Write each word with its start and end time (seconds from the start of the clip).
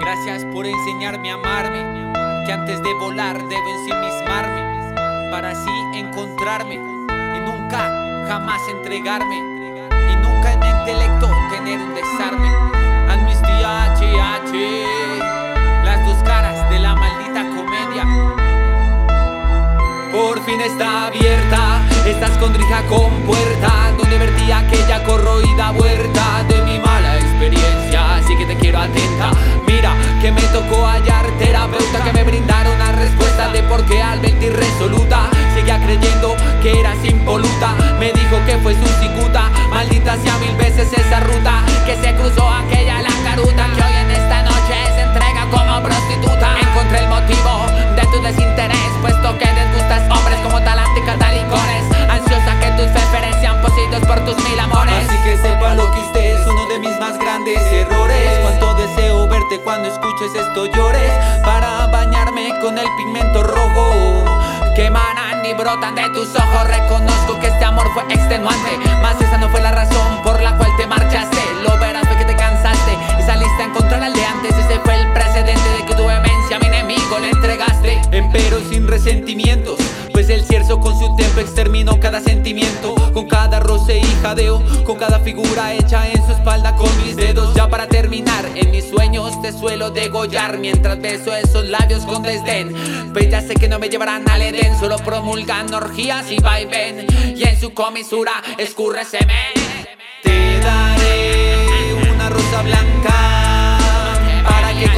Gracias 0.00 0.46
por 0.46 0.66
enseñarme 0.66 1.30
a 1.30 1.34
amarme, 1.34 1.78
que 2.46 2.52
antes 2.52 2.82
de 2.82 2.94
volar 2.94 3.36
debo 3.36 3.68
ensimismarme, 3.68 4.94
para 5.30 5.50
así 5.50 5.70
encontrarme 5.94 6.76
y 6.76 7.40
nunca, 7.40 8.24
jamás 8.26 8.62
entregarme, 8.70 9.36
y 9.36 10.16
nunca 10.16 10.54
en 10.54 10.60
mi 10.60 10.68
intelecto 10.68 11.30
tener 11.50 11.80
un 11.80 11.94
desarme. 11.94 12.48
Amnistía 13.10 13.94
HH, 13.94 15.84
las 15.84 16.06
dos 16.06 16.22
caras 16.24 16.70
de 16.70 16.78
la 16.78 16.94
maldita 16.94 17.44
comedia. 17.54 18.04
Por 20.12 20.42
fin 20.44 20.62
está 20.62 21.08
abierta 21.08 21.82
esta 22.06 22.26
escondrija 22.26 22.82
con 22.88 23.12
puerta 23.22 23.92
Donde 23.96 24.18
vertí 24.18 24.50
aquella 24.50 25.04
corroída 25.04 25.70
huerta 25.70 26.44
De 26.48 26.62
mi 26.62 26.78
mala 26.80 27.16
experiencia 27.16 27.79
creyendo 35.90 36.36
que 36.62 36.78
eras 36.78 37.04
impoluta 37.04 37.74
Me 37.98 38.12
dijo 38.12 38.36
que 38.46 38.56
fue 38.58 38.74
su 38.74 38.86
cicuta. 39.00 39.50
Maldita 39.70 40.16
sea 40.18 40.36
mil 40.38 40.54
veces 40.56 40.92
esa 40.92 41.20
ruta 41.20 41.64
Que 41.84 41.96
se 41.96 42.14
cruzó 42.14 42.48
aquella 42.48 43.02
la 43.02 43.10
caruta. 43.24 43.66
Que 43.74 43.82
hoy 43.82 43.96
en 44.04 44.10
esta 44.10 44.42
noche 44.42 44.74
se 44.94 45.02
entrega 45.02 45.46
como 45.50 45.82
prostituta. 45.82 46.48
Encontré 46.60 46.98
el 47.00 47.08
motivo 47.08 47.66
de 47.96 48.02
tu 48.02 48.22
desinterés 48.22 48.90
Puesto 49.00 49.36
que 49.38 49.46
desgustas 49.46 50.02
hombres 50.16 50.38
como 50.40 50.60
talante 50.60 51.00
y 51.00 51.02
catalicones 51.02 51.84
Ansiosa 52.08 52.60
que 52.60 52.70
tus 52.72 52.90
feferes 52.92 53.36
sean 53.40 53.60
poseídos 53.60 54.06
por 54.06 54.20
tus 54.24 54.36
mil 54.48 54.60
amores. 54.60 55.08
Así 55.08 55.16
que 55.24 55.36
sepa 55.38 55.74
lo 55.74 55.90
que 55.90 56.00
usted 56.00 56.40
es 56.40 56.46
uno 56.46 56.66
de 56.66 56.78
mis 56.78 56.98
más 57.00 57.18
grandes 57.18 57.60
errores. 57.72 58.38
Cuánto 58.42 58.74
deseo 58.74 59.28
verte 59.28 59.60
cuando 59.60 59.88
escuches 59.88 60.34
esto 60.34 60.66
llores. 60.66 61.12
Para 61.44 61.86
bañarme 61.86 62.52
con 62.60 62.78
el 62.78 62.86
pigmento 62.96 63.42
rojo 63.42 63.90
que 64.74 64.90
emanan 65.40 65.46
y 65.46 65.54
brotan 65.54 65.94
de 65.94 66.08
tus 66.10 66.34
ojos. 66.34 66.66
Reconozco 66.66 67.38
que 67.40 67.48
este 67.48 67.64
amor 67.64 67.86
fue 67.94 68.02
extenuante 68.08 68.78
Mas 69.02 69.20
esa 69.20 69.38
no 69.38 69.48
fue 69.48 69.60
la 69.60 69.72
razón 69.72 70.22
por 70.22 70.40
la 70.40 70.56
cual 70.56 70.70
te 70.76 70.86
marchaste. 70.86 71.38
Lo 71.62 71.78
verás 71.78 72.06
fue 72.06 72.16
que 72.18 72.24
te 72.24 72.36
cansaste 72.36 72.92
y 73.18 73.22
saliste 73.22 73.62
a 73.62 73.66
encontrar 73.66 74.02
al 74.02 74.12
de 74.12 74.24
antes. 74.24 74.52
Ese 74.56 74.78
fue 74.80 74.94
el 74.94 75.12
precedente 75.12 75.68
de 75.78 75.84
que 75.86 75.94
tu 75.94 76.06
vehemencia 76.06 76.56
a 76.56 76.58
mi 76.58 76.66
enemigo 76.66 77.18
le 77.18 77.30
entregaste. 77.30 78.00
Empero 78.12 78.58
sin 78.68 78.88
resentimientos 78.88 79.78
Pues 80.12 80.28
el 80.30 80.44
cierzo 80.44 80.80
con 80.80 80.98
su 80.98 81.14
tiempo 81.16 81.40
exterminó 81.40 81.69
jadeo 84.20 84.62
Con 84.84 84.98
cada 84.98 85.18
figura 85.20 85.72
hecha 85.74 86.08
en 86.08 86.24
su 86.26 86.32
espalda 86.32 86.74
con 86.76 86.90
mis 87.04 87.16
dedos. 87.16 87.54
Ya 87.54 87.68
para 87.68 87.86
terminar, 87.86 88.44
en 88.54 88.70
mis 88.70 88.88
sueños 88.88 89.40
te 89.42 89.52
suelo 89.52 89.90
degollar 89.90 90.58
Mientras 90.58 91.00
beso 91.00 91.34
esos 91.34 91.68
labios 91.68 92.04
con 92.04 92.22
desdén. 92.22 92.74
Pues 93.12 93.30
ya 93.30 93.40
sé 93.40 93.54
que 93.54 93.68
no 93.68 93.78
me 93.78 93.88
llevarán 93.88 94.28
al 94.28 94.42
Edén 94.42 94.78
Solo 94.78 94.96
promulgan 94.98 95.72
orgías 95.72 96.30
y 96.30 96.38
vaivén. 96.38 97.06
Y 97.36 97.42
en 97.44 97.60
su 97.60 97.72
comisura 97.74 98.32
escurre 98.58 99.04
semen. 99.04 99.54
Te 100.22 100.60
daré 100.60 101.94
una 102.12 102.28
rosa 102.28 102.62
blanca 102.62 103.78
Para 104.48 104.72
que 104.74 104.88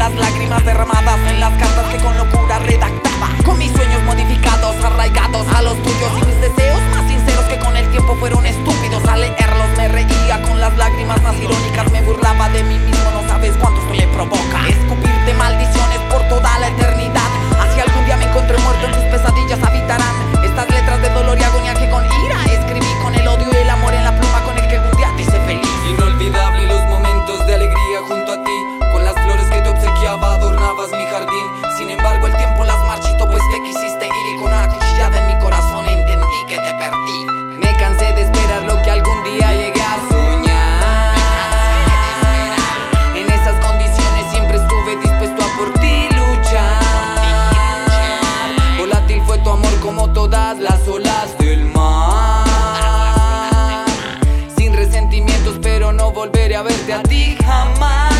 las 0.00 0.14
lágrimas 0.14 0.64
derramadas 0.64 1.18
En 1.28 1.40
las 1.40 1.50
cartas 1.58 1.69
como 50.00 50.12
todas 50.14 50.58
las 50.58 50.88
olas 50.88 51.36
del 51.38 51.66
mar. 51.66 52.46
Sin 54.56 54.74
resentimientos 54.74 55.58
pero 55.60 55.92
no 55.92 56.10
volveré 56.10 56.56
a 56.56 56.62
verte 56.62 56.94
a 56.94 57.02
ti 57.02 57.36
jamás. 57.44 58.10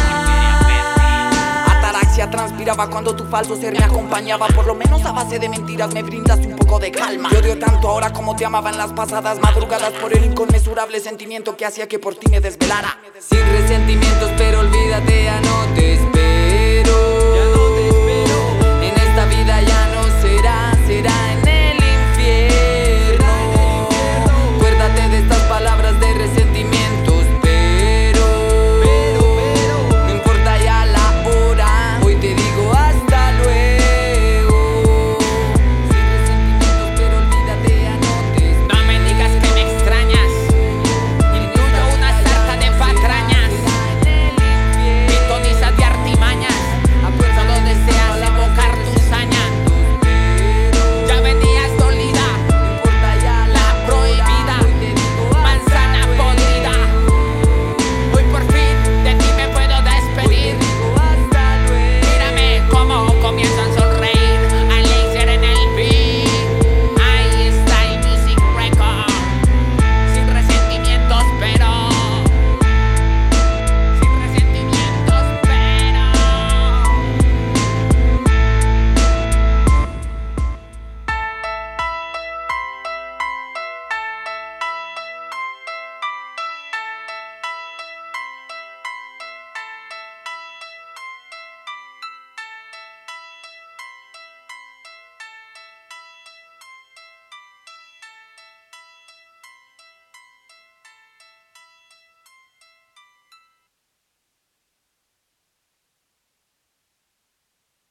Ataraxia 1.68 2.30
transpiraba 2.30 2.90
cuando 2.90 3.16
tu 3.16 3.24
falso 3.24 3.56
ser 3.56 3.72
me 3.72 3.82
acompañaba. 3.82 4.46
Por 4.48 4.66
lo 4.66 4.74
menos 4.74 5.02
a 5.06 5.12
base 5.12 5.38
de 5.38 5.48
mentiras 5.48 5.94
me 5.94 6.02
brindaste 6.02 6.48
un 6.48 6.56
poco 6.56 6.78
de 6.78 6.90
calma. 6.90 7.30
Te 7.30 7.38
odio 7.38 7.58
tanto 7.58 7.88
ahora 7.88 8.12
como 8.12 8.36
te 8.36 8.44
amaba 8.44 8.68
en 8.68 8.76
las 8.76 8.92
pasadas 8.92 9.40
madrugadas 9.40 9.92
Por 9.94 10.12
el 10.12 10.24
inconmensurable 10.26 11.00
sentimiento 11.00 11.56
que 11.56 11.64
hacía 11.64 11.88
que 11.88 11.98
por 11.98 12.14
ti 12.14 12.30
me 12.30 12.40
desvelara. 12.40 12.98
Sin 13.18 13.40
resentimientos 13.40 14.30
pero 14.36 14.60
olvídate 14.60 15.24
ya 15.24 15.40
no 15.40 15.74
te 15.74 15.94
espero 15.94 17.19